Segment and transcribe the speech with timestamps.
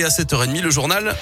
[0.00, 1.14] et à 7h30 le journal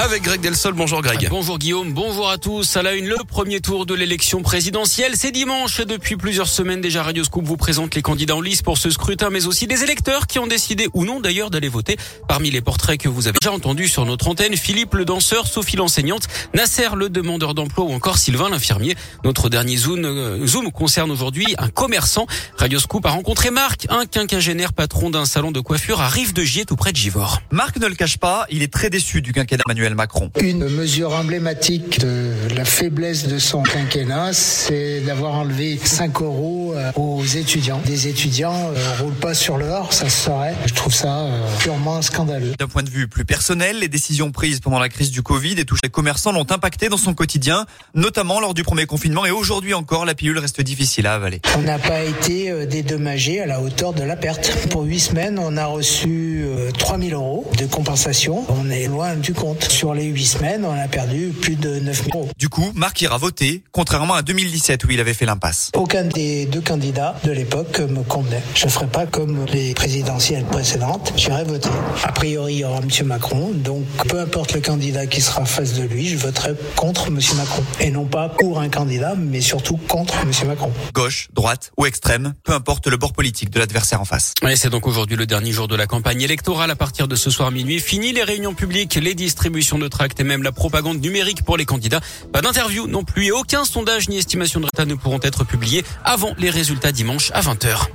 [0.00, 0.72] avec Greg Delsol.
[0.72, 1.28] Bonjour Greg.
[1.30, 2.76] Bonjour Guillaume, bonjour à tous.
[2.76, 5.80] À la une, le premier tour de l'élection présidentielle, c'est dimanche.
[5.80, 9.28] Depuis plusieurs semaines déjà, Radio Scoop vous présente les candidats en lice pour ce scrutin,
[9.30, 11.98] mais aussi des électeurs qui ont décidé ou non d'ailleurs d'aller voter.
[12.28, 15.76] Parmi les portraits que vous avez déjà entendus sur notre antenne, Philippe le danseur, Sophie
[15.76, 18.96] l'enseignante, Nasser le demandeur d'emploi ou encore Sylvain l'infirmier.
[19.24, 22.26] Notre dernier zoom, euh, zoom concerne aujourd'hui un commerçant.
[22.56, 26.42] Radio Scoop a rencontré Marc, un quinquagénaire patron d'un salon de coiffure à Rive de
[26.42, 27.42] Gier, tout près de Givors.
[27.50, 30.30] Marc ne le cache pas, il est très déçu du quinquennat Manuel Macron.
[30.40, 36.92] Une mesure emblématique de la faiblesse de son quinquennat, c'est d'avoir enlevé 5 euros euh,
[36.96, 37.80] aux étudiants.
[37.86, 40.54] Des étudiants ne euh, roulent pas sur l'or, ça se saurait.
[40.66, 42.52] Je trouve ça euh, purement scandaleux.
[42.58, 45.64] D'un point de vue plus personnel, les décisions prises pendant la crise du Covid et
[45.64, 49.74] tous les commerçants l'ont impacté dans son quotidien, notamment lors du premier confinement et aujourd'hui
[49.74, 51.40] encore, la pilule reste difficile à avaler.
[51.56, 54.68] On n'a pas été dédommagé à la hauteur de la perte.
[54.70, 56.44] Pour 8 semaines, on a reçu
[56.78, 58.44] 3000 euros de compensation.
[58.48, 62.04] On est loin du compte sur les huit semaines, on a perdu plus de 9
[62.04, 62.28] 000 euros.
[62.36, 65.70] Du coup, Marc ira voter, contrairement à 2017 où il avait fait l'impasse.
[65.74, 68.42] Aucun des deux candidats de l'époque me convenait.
[68.54, 71.70] Je ne ferai pas comme les présidentielles précédentes, j'irai voter.
[72.04, 73.06] A priori, il y aura M.
[73.06, 77.18] Macron, donc peu importe le candidat qui sera face de lui, je voterai contre M.
[77.38, 77.64] Macron.
[77.80, 80.46] Et non pas pour un candidat, mais surtout contre M.
[80.46, 80.70] Macron.
[80.92, 84.34] Gauche, droite ou extrême, peu importe le bord politique de l'adversaire en face.
[84.46, 86.70] Et c'est donc aujourd'hui le dernier jour de la campagne électorale.
[86.70, 90.24] À partir de ce soir minuit, fini les réunions publiques, les distributions de tracts et
[90.24, 92.00] même la propagande numérique pour les candidats.
[92.32, 95.84] Pas d'interview non plus et aucun sondage ni estimation de résultats ne pourront être publiés
[96.04, 97.88] avant les résultats dimanche à 20h.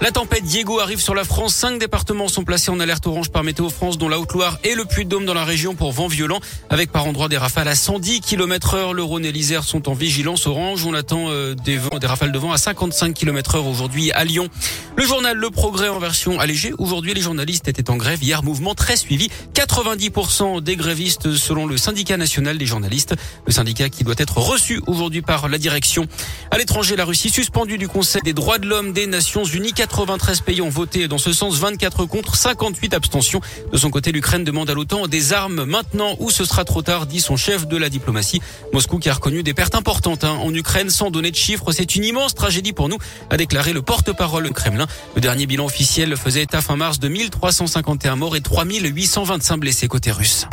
[0.00, 1.54] La tempête Diego arrive sur la France.
[1.54, 4.84] Cinq départements sont placés en alerte orange par Météo France, dont la Haute-Loire et le
[4.84, 8.74] Puy-de-Dôme dans la région pour vent violent, avec par endroits des rafales à 110 km
[8.74, 8.92] heure.
[8.92, 10.84] Le Rhône et l'Isère sont en vigilance orange.
[10.84, 14.24] On attend euh, des, vents, des rafales de vent à 55 km heure aujourd'hui à
[14.24, 14.48] Lyon.
[14.96, 16.72] Le journal Le Progrès en version allégée.
[16.76, 18.22] Aujourd'hui, les journalistes étaient en grève.
[18.22, 19.30] Hier, mouvement très suivi.
[19.54, 23.14] 90% des grévistes selon le syndicat national des journalistes.
[23.46, 26.06] Le syndicat qui doit être reçu aujourd'hui par la direction.
[26.50, 29.72] À l'étranger, la Russie suspendue du Conseil des droits de l'homme des Nations Unies.
[29.94, 33.40] 93 pays ont voté dans ce sens, 24 contre, 58 abstentions.
[33.70, 37.06] De son côté, l'Ukraine demande à l'OTAN des armes maintenant ou ce sera trop tard,
[37.06, 38.42] dit son chef de la diplomatie.
[38.72, 41.70] Moscou qui a reconnu des pertes importantes hein, en Ukraine sans donner de chiffres.
[41.70, 42.98] C'est une immense tragédie pour nous,
[43.30, 44.88] a déclaré le porte-parole Kremlin.
[45.14, 50.10] Le dernier bilan officiel faisait état fin mars de 1351 morts et 3825 blessés côté
[50.10, 50.48] russe.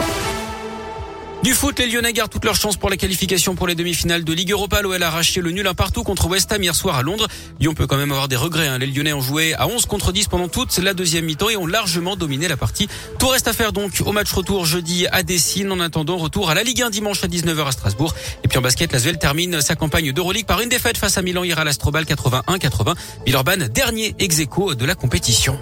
[1.44, 4.32] Du foot, les Lyonnais gardent toutes leurs chances pour la qualification pour les demi-finales de
[4.32, 4.84] Ligue Europa.
[4.84, 7.28] L'OL a arraché le nul un partout contre West Ham hier soir à Londres.
[7.60, 8.68] Lyon peut quand même avoir des regrets.
[8.68, 8.78] Hein.
[8.78, 11.66] Les Lyonnais ont joué à 11 contre 10 pendant toute la deuxième mi-temps et ont
[11.66, 12.88] largement dominé la partie.
[13.18, 15.72] Tout reste à faire donc au match retour jeudi à Dessine.
[15.72, 18.14] En attendant, retour à la Ligue 1 dimanche à 19h à Strasbourg.
[18.44, 21.44] Et puis en basket, Svel termine sa campagne d'Euroleague par une défaite face à Milan
[21.44, 22.94] hier à l'Astrobal 81-80.
[23.26, 25.58] Villeurbanne, dernier ex de la compétition.